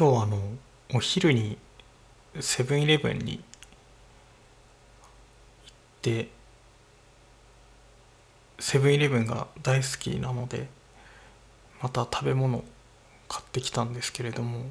[0.00, 0.38] 今日あの
[0.94, 1.58] お昼に
[2.40, 3.42] セブンイレブンに行っ
[6.00, 6.30] て
[8.58, 10.68] セブンイレブンが大好きなので
[11.82, 12.64] また食べ物
[13.28, 14.70] 買ってきたんですけれども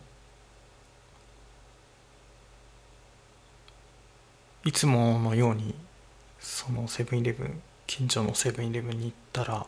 [4.66, 5.76] いつものように
[6.40, 9.68] そのセブンイレブン近所のセブンイレブンに行ったら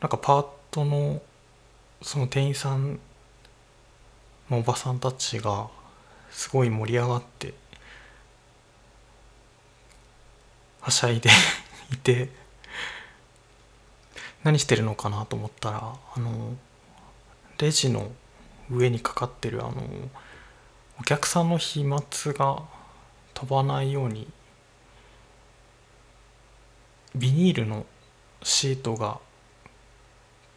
[0.00, 1.20] なんかパートの
[2.02, 2.98] その店員さん
[4.48, 5.68] のおばさんたちが
[6.30, 7.52] すごい盛り上がって
[10.80, 11.30] はしゃいで
[11.92, 12.30] いて
[14.42, 16.56] 何してるのかなと思ったらあの
[17.58, 18.10] レジの
[18.70, 19.82] 上にかかってるあの
[20.98, 22.62] お客さんの飛沫が
[23.34, 24.26] 飛ばないように
[27.14, 27.84] ビニールの
[28.42, 29.20] シートが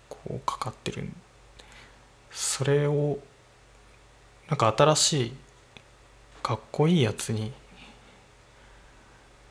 [0.07, 1.15] こうかかってるん
[2.33, 3.19] それを
[4.49, 5.33] なんか新しい
[6.41, 7.53] かっこいいやつに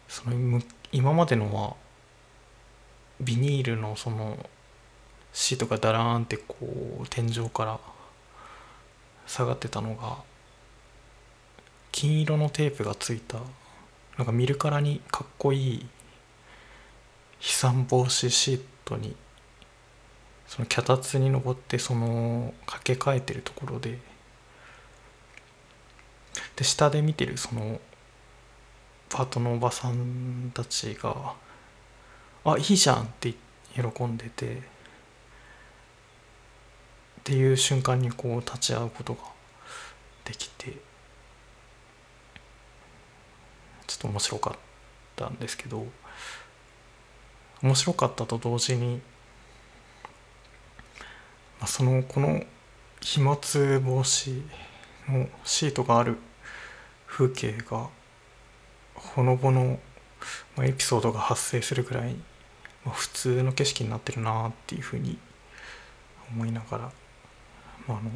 [0.08, 1.74] その今までのは
[3.20, 4.36] ビニールのその
[5.32, 6.56] シートがダラーンってこ
[7.02, 7.80] う天井から
[9.26, 10.18] 下がってたのが
[11.92, 13.38] 金色のテープがついた
[14.18, 15.86] なんか見るからにかっこいい
[17.38, 19.16] 飛散防止シートに
[20.52, 23.98] その脚立に登ってその掛け替えてるところで
[26.56, 27.80] で下で見てるその
[29.08, 31.32] パートのおばさんたちが
[32.44, 33.32] 「あいいじゃん」って
[33.74, 34.60] 喜んでてっ
[37.24, 39.20] ていう瞬間にこう立ち会うことが
[40.26, 40.76] できて
[43.86, 44.58] ちょっと面白かっ
[45.16, 45.86] たんですけど
[47.62, 49.00] 面白かったと同時に
[51.66, 52.42] そのこの
[53.00, 53.40] 飛沫防
[54.02, 54.42] 止
[55.08, 56.18] のシートがある
[57.06, 57.88] 風景が
[58.94, 59.78] ほのぼの
[60.56, 62.14] まあエピソードが発生するぐらい
[62.90, 65.18] 普通の景色になってるなっていうふうに
[66.32, 66.84] 思いながら、
[67.86, 68.10] まあ、あの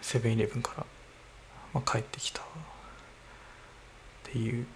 [0.00, 0.86] セブンイレブンから、
[1.74, 2.44] まあ、帰ってきたっ
[4.24, 4.66] ていう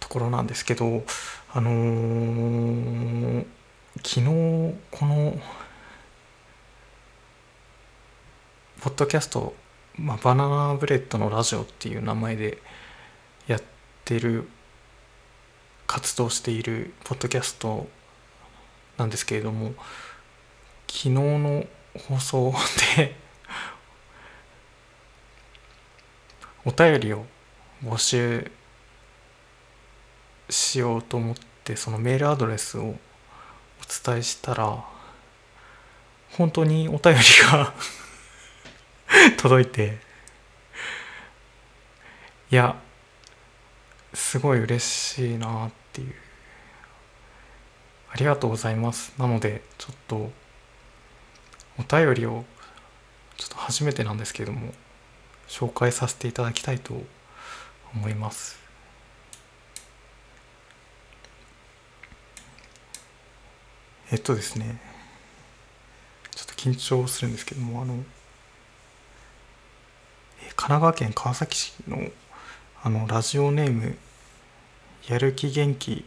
[0.00, 1.02] ところなんですけど
[1.52, 3.46] あのー、
[4.02, 4.24] 昨日
[4.90, 5.38] この
[8.80, 9.54] ポッドキャスト、
[9.96, 12.58] まあ、バナナブレッドのラジオっていう名前で
[13.46, 13.62] やっ
[14.04, 14.48] てる
[15.86, 17.86] 活動しているポッドキャスト
[18.96, 19.74] なんですけれども
[20.88, 21.64] 昨日の
[22.08, 22.52] 放送
[22.96, 23.14] で
[26.66, 27.26] お便りを
[27.84, 28.50] 募集
[30.50, 32.96] しようと思ってそのメールアドレスを
[34.04, 34.84] 伝えしたら
[36.32, 37.74] 本当にお便りが
[39.38, 39.98] 届いて
[42.50, 42.76] いや
[44.12, 46.14] すごい嬉しいなっていう。
[48.14, 49.12] ありがとうございます。
[49.18, 50.30] なのでちょっと
[51.78, 52.44] お便りを
[53.36, 54.72] ちょっと初めてなんですけれども
[55.48, 57.02] 紹介させていただきたいと
[57.92, 58.63] 思います。
[64.14, 64.78] えっとですね
[66.36, 68.04] ちょっと緊張するんですけどもあの神
[70.54, 71.98] 奈川県川崎市の
[72.84, 73.96] あのラジオネーム
[75.08, 76.04] やる気元気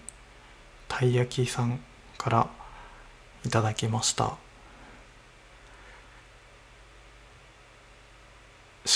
[0.88, 1.82] たい焼きさん
[2.18, 2.50] から
[3.46, 4.38] いただきました。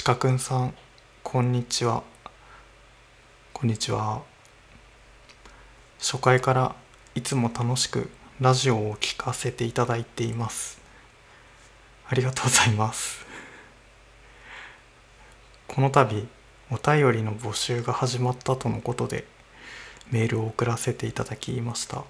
[0.06, 0.74] 鹿くんさん
[1.22, 2.04] こんにちは。
[3.52, 4.22] こんにちは。
[6.00, 6.76] 初回から
[7.14, 8.10] いつも楽しく
[8.42, 10.82] ラジオを聞かせていただいています。
[12.08, 13.24] ありがとうございます。
[15.68, 16.28] この度
[16.72, 19.26] お便りの募集が始まったとのことで
[20.10, 22.04] メールを送らせていただきました。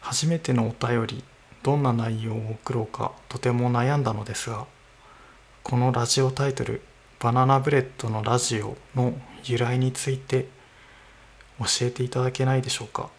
[0.00, 1.24] 初めてのお便り
[1.64, 4.64] どんな内容を送ろうかとても悩んだのですが
[5.64, 6.82] このラジオタイトル
[7.18, 9.12] 「バナナブレッドのラジオ」の
[9.42, 10.46] 由来について
[11.58, 13.17] 教えていただけないでしょうか。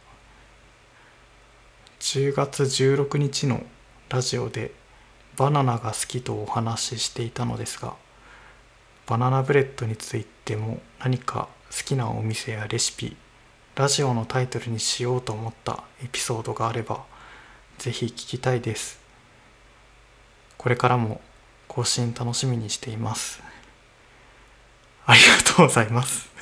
[2.00, 3.62] 10月16日の
[4.10, 4.72] ラジオで
[5.36, 7.94] バナナが好きとお話ししていたのですが
[9.06, 13.18] バナナブレッドについても何か好きなお店やレシピ
[13.76, 17.04] ラジオのタイトルにしようと思ったエピソードがあれば
[17.78, 19.00] ぜひ聞きたいです。
[20.58, 21.22] これからも
[21.70, 23.42] 更新楽しみにしています。
[25.06, 26.28] ありがとうございます。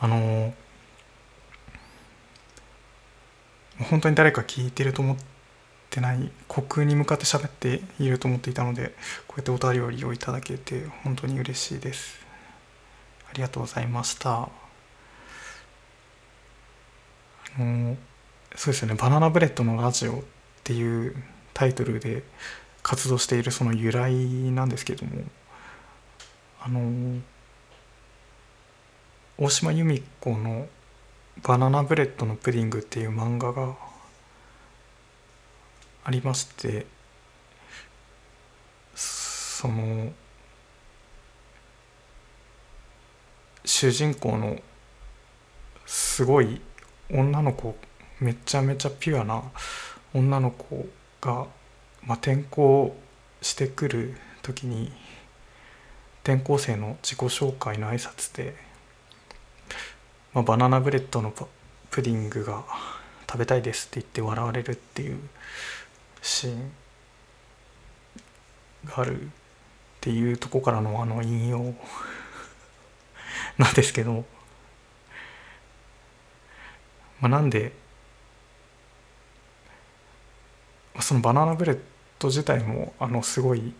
[0.00, 0.54] あの
[3.78, 5.16] 本当に誰か聞いてると思っ
[5.90, 8.94] てない虚空に向かって喋っていると思っていたので
[9.26, 12.18] こうやってお便りをいただけて本当に嬉しいです。
[13.28, 14.48] ありがとうございました。
[17.58, 17.96] あの
[18.54, 20.22] そうですよね「バナナブレッドのラジオ」っ
[20.64, 21.14] ていう
[21.54, 22.22] タイトルで
[22.82, 25.24] 活動しているその由来なんですけども
[26.60, 27.20] あの
[29.38, 30.68] 大島由美子の
[31.42, 33.76] 「バナナブレッドのプディング」っていう漫画が
[36.04, 36.86] ありまして
[38.94, 40.12] その
[43.64, 44.58] 主人公の
[45.84, 46.60] すごい
[47.10, 47.76] 女の子
[48.20, 49.42] めちゃめちゃピュアな
[50.14, 50.86] 女の子
[51.20, 51.46] が、
[52.04, 52.96] まあ、転校
[53.42, 54.92] してくる時に
[56.22, 58.65] 転校生の自己紹介の挨拶で
[60.36, 61.32] まあ、バナナブレッドの
[61.90, 62.62] プディングが
[63.26, 65.18] 食べたいですって言って笑われるっていう
[66.20, 66.72] シーン。
[68.84, 69.26] があるっ
[70.02, 71.74] ていうとこからのあの引用。
[73.56, 74.26] なんですけど、
[77.20, 77.72] まあ、なんで
[81.00, 81.80] そのバナナブレッ
[82.18, 83.72] ド自体もあのすごい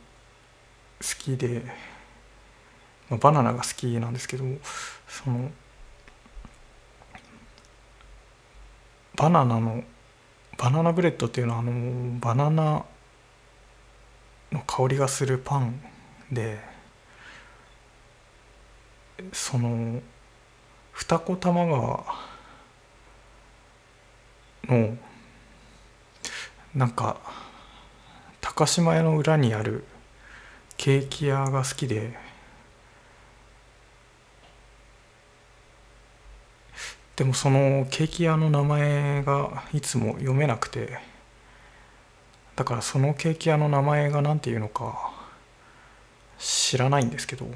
[1.02, 1.62] 好きで、
[3.11, 4.44] まあ、バナナが好きなんですけど
[5.06, 5.50] その
[9.16, 9.82] バナナの
[10.58, 12.84] バナナブレッドっていうのはあのバナナ
[14.52, 15.80] の香りがするパン
[16.30, 16.58] で
[19.32, 20.00] その
[20.92, 22.04] 二子玉川
[24.68, 24.96] の
[26.74, 27.16] なんか
[28.40, 29.84] 高島屋の裏にある
[30.76, 32.25] ケーキ屋が好きで
[37.16, 40.98] でもそのケーキ屋の名前がいつも読めなくて。
[42.56, 45.12] だからそのケーキ屋の名前が何て言うのか
[46.38, 47.46] 知らないんですけど、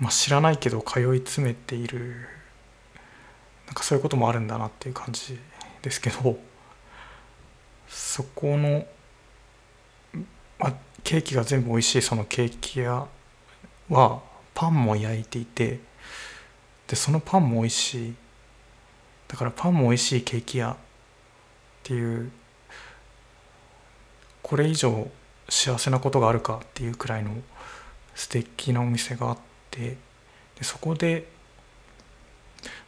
[0.00, 2.26] まあ、知らないけど通い詰めている。
[3.66, 5.38] なんかそういうこともあるんだなっていう感じ
[5.80, 6.38] ですけど。
[7.88, 8.86] そこの、
[10.58, 13.06] まあ、ケーキが全部美味しいそのケーキ屋
[13.88, 14.22] は
[14.54, 15.89] パンも焼いていて。
[16.90, 18.14] でそのパンも美味しい。
[19.28, 20.76] だからパンも美味しいケーキ屋っ
[21.84, 22.32] ていう
[24.42, 25.08] これ以上
[25.48, 27.30] 幸せなことがあるかっていうくらいの
[28.16, 29.38] 素敵なお店があっ
[29.70, 29.98] て
[30.58, 31.28] でそこで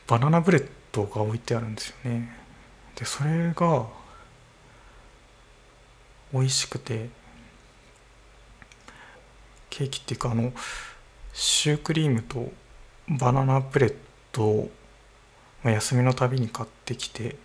[0.09, 2.37] バナナブレッドが置いてあるんですよね。
[2.97, 3.87] でそれが
[6.33, 7.09] 美味しくて
[9.71, 10.53] ケーキっていうかあの
[11.33, 12.51] シュークリームと
[13.09, 13.95] バナナブレッ
[14.33, 14.71] ドを
[15.65, 17.37] 休みのたびに買ってきて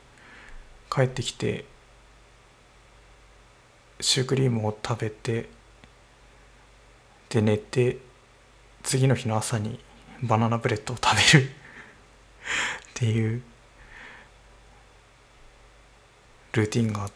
[0.92, 1.66] 帰ってきて
[4.00, 5.50] シュークリームを食べて
[7.30, 7.98] で寝て
[8.84, 9.80] 次の日の朝に
[10.22, 11.50] バナナブレッドを食べる。
[12.90, 13.44] っていう
[16.54, 17.12] ルーティンがあっ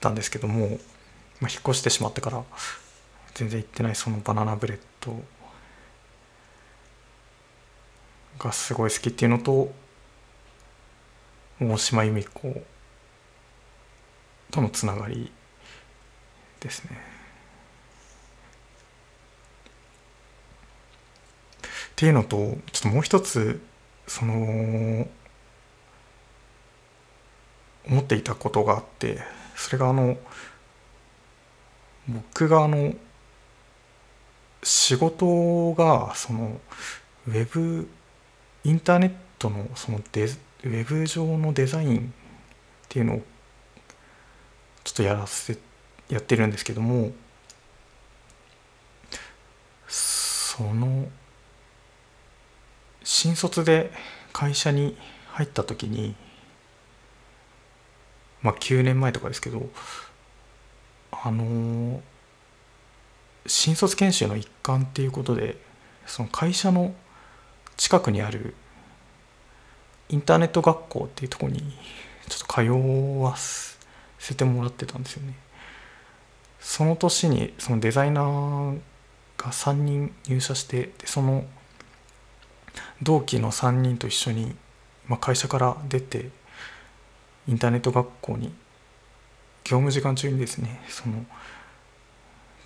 [0.00, 0.78] たんですけども、
[1.40, 2.44] まあ、引っ越してしまってから
[3.34, 5.20] 全然行ってないそのバナナブレッド
[8.42, 9.72] がすごい好きっていうのと
[11.60, 12.62] 大島由美子
[14.50, 15.30] とのつながり
[16.60, 17.00] ですね。
[21.62, 22.36] っていうのと
[22.72, 23.60] ちょっともう一つ
[24.08, 25.06] その
[27.86, 29.20] 思っていたことがあって
[29.54, 30.16] それがあの
[32.08, 32.94] 僕があの
[34.64, 36.60] 仕事がその
[37.28, 37.88] ウェブ
[38.64, 42.02] インターネットのそのデウェブ上のデザインっ
[42.88, 43.22] ていうのを
[44.84, 45.72] ちょっとやらせて
[46.08, 47.12] やってるんですけども
[49.88, 51.08] その
[53.02, 53.90] 新卒で
[54.32, 54.96] 会社に
[55.32, 56.14] 入った時に
[58.42, 59.70] まあ9年前とかですけど
[61.10, 62.02] あの
[63.46, 65.56] 新卒研修の一環っていうことで
[66.06, 66.94] その会社の
[67.82, 68.54] 近くにある
[70.08, 71.58] インターネット学校っていうとこに
[72.28, 72.60] ちょっと通
[73.20, 75.34] わせてもらってたんですよね。
[76.60, 78.78] その年にそのデザイナー
[79.36, 81.44] が3人入社してでその
[83.02, 84.54] 同期の3人と一緒に、
[85.08, 86.30] まあ、会社から出て
[87.48, 88.54] インターネット学校に
[89.64, 91.26] 業務時間中にですねその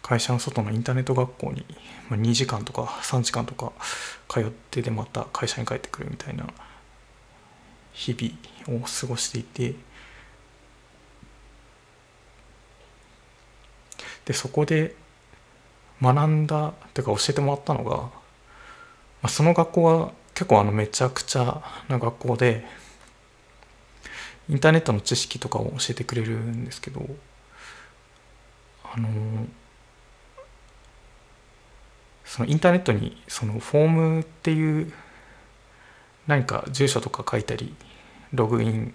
[0.07, 1.67] 会社の外のインターネット学校に
[2.11, 3.73] 2時間とか3時間とか
[4.29, 6.47] 通ってでまた会社に帰ってくるみたいな
[7.93, 9.75] 日々を過ごしていて。
[14.27, 14.97] でそこで
[16.03, 18.11] 学んだというか教えてもらったのが、ま
[19.23, 22.67] あ、その学校は結構あのめちゃくちゃな学校で
[24.49, 27.07] インターネットの知識とかを教えてくれるんですけど
[28.83, 29.09] あの
[32.27, 34.93] そのインターネットにそのフォームっていう
[36.27, 37.75] 何か住所とか書いたり
[38.35, 38.95] ログイン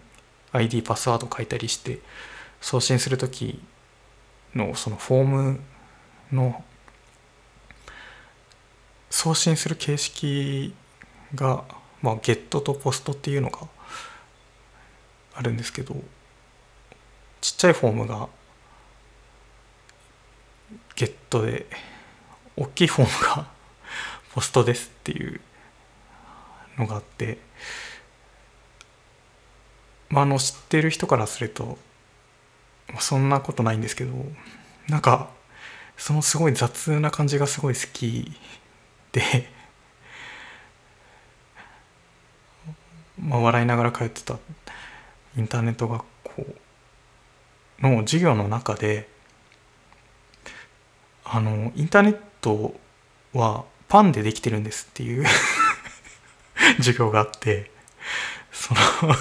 [0.52, 2.00] ID パスワード書いたりして
[2.60, 3.62] 送信する時
[4.54, 5.60] のそのフォーム
[6.34, 6.64] の
[9.10, 10.74] 送信する形式
[11.34, 11.64] が、
[12.02, 13.60] まあ、ゲットとポストっていうのが
[15.34, 15.96] あるんですけど
[17.40, 18.28] ちっちゃいフォームが
[20.96, 21.66] ゲットで
[22.62, 23.48] 大きいフォームが
[24.36, 25.42] ポストですっていう
[26.78, 27.40] のがあって
[30.10, 31.80] まああの知ってる人からすると
[33.00, 34.14] そんなことないんですけど
[34.88, 35.32] なんか
[35.98, 38.32] そのすごい雑な感じがすごい好き
[39.12, 39.50] で
[43.20, 44.38] まあ笑いながら通ってた
[45.36, 46.46] インターネット学校
[47.80, 49.10] の授業の中で
[51.26, 52.76] あのインターネットト
[53.34, 55.26] はパンでできてるんですっていう
[56.78, 57.72] 授業があって
[58.52, 58.80] その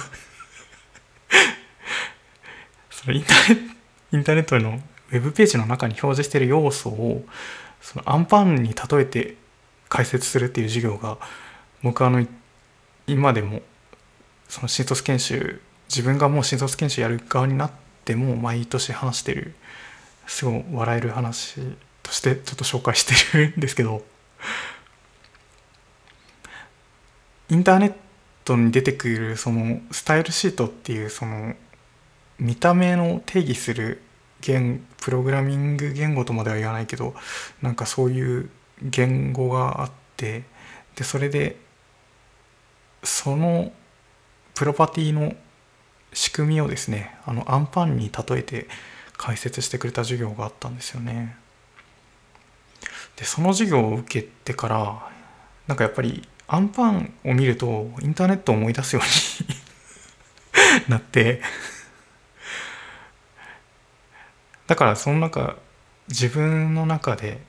[2.89, 3.61] そのインターネ
[4.13, 7.25] インターネットのウェブページの中に表示している要素を
[7.81, 9.35] そのアンパンに例えて
[9.89, 11.17] 解説するっていう授業が
[11.83, 12.25] 僕あの
[13.07, 13.61] 今でも
[14.47, 17.71] その新卒研修自分がもう新卒研修やる側になっ
[18.05, 19.55] ても毎年話してる
[20.27, 21.59] すごい笑える話
[22.03, 24.03] としてちょっと紹介してるんですけど
[27.49, 27.93] インターネッ
[28.45, 31.53] トに出てくるそのスタイルシートっていうその
[32.39, 34.01] 見た目の定義する
[34.41, 37.13] 言プログラミング言語とまでは言わないけど
[37.61, 38.49] なんかそういう
[38.81, 40.43] 言語があって
[40.95, 41.57] でそれで
[43.03, 43.71] その
[44.55, 45.33] プロパティの
[46.13, 48.67] 仕組みをですねあのアンパンに例えて
[49.17, 51.40] 解説してくれた授業があったんですよね。
[53.15, 55.09] でその授業を受けてから
[55.67, 59.05] なんかやっぱりアンパンを見るとインターネットを思い出すよう
[60.73, 61.41] に なって
[64.67, 65.57] だからその中
[66.07, 67.41] 自分の中で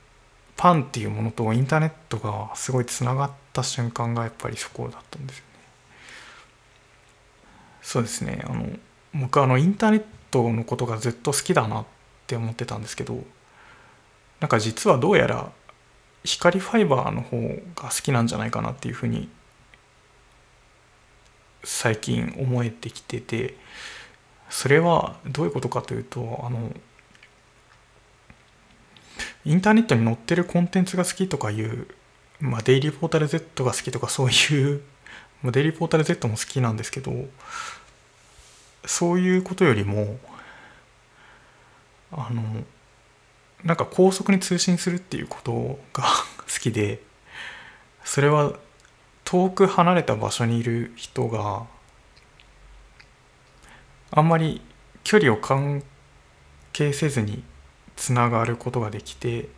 [0.56, 5.50] パンっていうものとインターネットがすごいつながった瞬間がやっぱりそこだったんですよね。
[7.82, 8.68] そうですねあの
[9.14, 11.84] 僕あのインターネットのことがずっと好きだなっ
[12.26, 13.18] て思ってたんですけど
[14.42, 15.52] なんか実はどうやら
[16.24, 17.38] 光ファイバーの方
[17.76, 19.28] が好きなんじゃないかなっていうふうに
[21.62, 23.56] 最近思えてきてて
[24.50, 26.72] それはどういうことかというとあの
[29.44, 31.86] インターネットに載ってるコンテンツが好きとかいう、
[32.40, 34.82] まあ、デイリーポータル Z が好きとかそういう、
[35.42, 37.12] まあ、デイリーポータル Z も好きなんですけど
[38.86, 40.18] そういうことよりも
[42.10, 42.42] あの
[43.64, 46.04] なんか高速に通信するっていうことが
[46.52, 47.00] 好きで
[48.04, 48.52] それは
[49.24, 51.66] 遠く離れた場所にいる人が
[54.10, 54.60] あんまり
[55.04, 55.82] 距離を関
[56.72, 57.44] 係せずに
[57.96, 59.48] つながることができて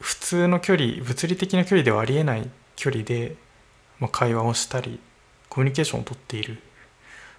[0.00, 3.36] 普通の距離物理的な距離ではありえない距離で、
[3.98, 5.00] まあ、会話をしたり
[5.48, 6.58] コミュニケーションをとっている。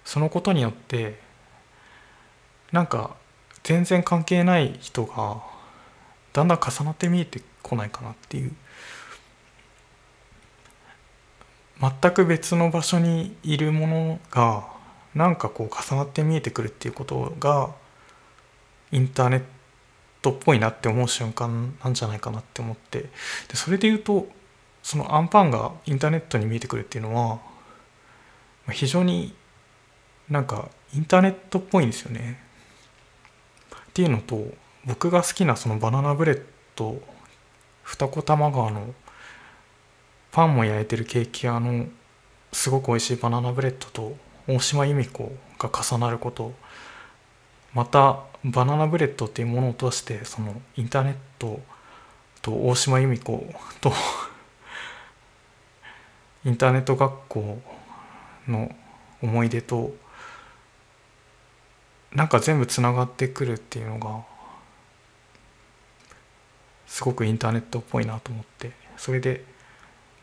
[0.04, 1.18] そのことによって
[2.70, 3.16] なんか
[3.64, 5.42] 全然関係ない人が
[6.32, 8.52] だんだん重なって見えてこないかなっていう
[11.80, 14.66] 全く別の場所にいるものが
[15.14, 17.70] なんかこう重なって見えてくるっていうことが
[18.92, 19.42] インターネッ
[20.22, 23.08] トっぽいなって思う瞬間なんじゃないかなって思ってで
[23.54, 24.28] それで言うと
[24.82, 27.38] そのアンパンがインターネットに見えてくるっていうのは
[28.70, 29.34] 非常に
[30.28, 32.43] なんかインターネットっぽいんですよね。
[33.94, 34.44] っていうのと
[34.84, 36.42] 僕が好きなそのバナナブレッ
[36.74, 37.00] ド
[37.84, 38.92] 二子玉川の
[40.32, 41.86] パンも焼いてるケーキ屋の
[42.50, 44.16] すごく美味しいバナナブレッドと
[44.48, 46.52] 大島弓子が重なること。
[47.72, 51.60] またバナナブレッドっていうものを通してそのインターネット
[52.42, 53.46] と大島由美子
[53.80, 53.92] と
[56.44, 57.60] インターネット学校
[58.48, 58.74] の
[59.22, 59.94] 思い出と
[62.14, 64.24] なんか全部つながってくるっていうのが
[66.86, 69.44] すごくインターネットっぽいなと思ってそれで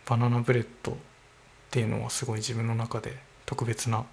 [0.06, 0.96] バナナブレッドっ
[1.70, 4.06] ていうのはすごい自分の中で特別な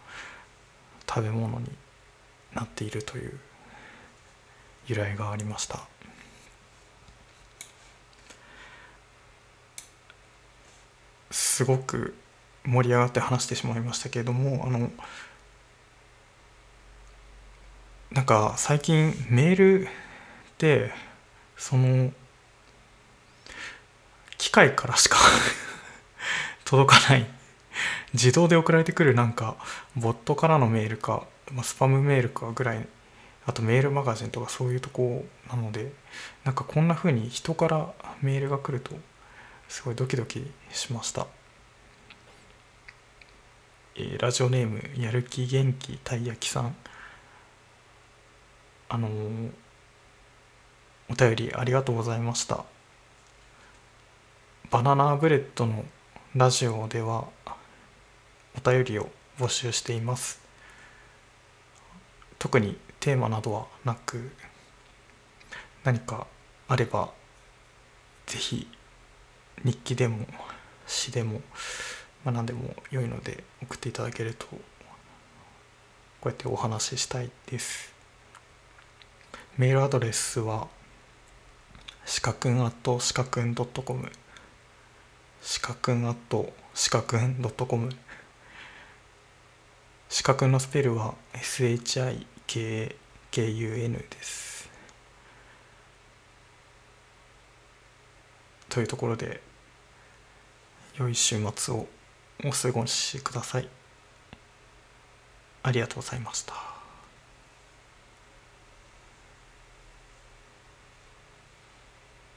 [1.08, 1.70] 食べ物に
[2.52, 3.38] なっているという
[4.88, 5.80] 由来がありました。
[11.30, 12.14] すごく
[12.64, 14.90] 盛り上がって話してしまいましたけれどもあの
[18.12, 19.88] なんか最近メール
[20.56, 20.92] で
[21.58, 22.10] その
[24.38, 25.18] 機械からしか
[26.64, 27.26] 届かない
[28.14, 29.56] 自動で送られてくるなんか
[29.94, 32.88] ボットからのメールか、まあ、スパムメールかぐらい
[33.44, 35.92] あとメールマガジンとかそういうとこなので
[36.44, 38.92] なんかこんな風に人からメールが来ると
[39.68, 41.26] すごいドキドキしました、
[43.96, 46.74] えー、ラジオネームやる気元気たい焼きさん。
[48.90, 49.50] あのー、
[51.10, 52.64] お便りありがとうございました。
[54.70, 55.84] バナナブレッドの
[56.34, 57.24] ラジオでは
[58.56, 60.40] お便りを募集しています。
[62.38, 64.30] 特にテーマなどはなく
[65.84, 66.26] 何か
[66.66, 67.10] あれば
[68.26, 68.68] ぜひ
[69.64, 70.26] 日記でも
[70.86, 71.40] 詩でも、
[72.24, 74.56] まあ、何でも良いので送っていただけるとこ
[76.24, 77.97] うやってお話ししたいです。
[79.58, 80.68] メールアドレスは
[82.06, 84.12] しかくん at しかくん .com
[85.42, 87.90] しかくん at しかくん .com
[90.08, 92.88] しかくんのスペルは SHIKKUN
[94.08, 94.70] です。
[98.68, 99.40] というところで
[100.96, 101.88] 良い週末を
[102.44, 103.68] お過ごしください。
[105.64, 106.77] ありがとうございました。